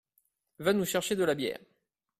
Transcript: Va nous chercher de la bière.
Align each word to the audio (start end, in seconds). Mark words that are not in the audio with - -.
Va 0.57 0.73
nous 0.73 0.83
chercher 0.83 1.15
de 1.15 1.23
la 1.23 1.35
bière. 1.35 1.59